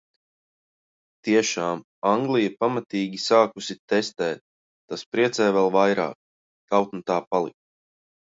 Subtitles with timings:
[1.27, 4.41] Tiešām Anglija pamatīgi sākusi testēt,
[4.95, 6.19] tas priecē vēl vairāk,
[6.75, 7.59] kaut nu tā paliktu.